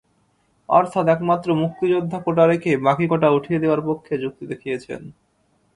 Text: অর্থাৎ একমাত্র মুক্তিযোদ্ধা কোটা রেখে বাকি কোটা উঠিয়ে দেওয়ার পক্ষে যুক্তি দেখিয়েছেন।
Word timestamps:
অর্থাৎ 0.69 1.05
একমাত্র 1.07 1.47
মুক্তিযোদ্ধা 1.61 2.17
কোটা 2.25 2.43
রেখে 2.47 2.71
বাকি 2.85 3.05
কোটা 3.07 3.29
উঠিয়ে 3.37 3.61
দেওয়ার 3.63 3.81
পক্ষে 3.89 4.13
যুক্তি 4.23 4.43
দেখিয়েছেন। 4.51 5.01